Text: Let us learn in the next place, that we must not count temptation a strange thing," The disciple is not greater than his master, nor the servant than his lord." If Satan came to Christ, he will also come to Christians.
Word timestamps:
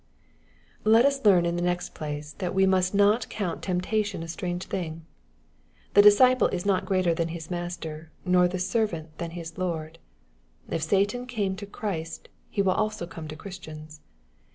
Let 0.83 1.05
us 1.05 1.23
learn 1.23 1.45
in 1.45 1.57
the 1.57 1.61
next 1.61 1.93
place, 1.93 2.33
that 2.39 2.55
we 2.55 2.65
must 2.65 2.95
not 2.95 3.29
count 3.29 3.61
temptation 3.61 4.23
a 4.23 4.27
strange 4.27 4.63
thing," 4.65 5.05
The 5.93 6.01
disciple 6.01 6.47
is 6.47 6.65
not 6.65 6.85
greater 6.87 7.13
than 7.13 7.27
his 7.27 7.51
master, 7.51 8.11
nor 8.25 8.47
the 8.47 8.57
servant 8.57 9.15
than 9.19 9.29
his 9.37 9.59
lord." 9.59 9.99
If 10.71 10.81
Satan 10.81 11.27
came 11.27 11.55
to 11.57 11.67
Christ, 11.67 12.29
he 12.49 12.63
will 12.63 12.71
also 12.73 13.05
come 13.05 13.27
to 13.27 13.35
Christians. 13.35 14.01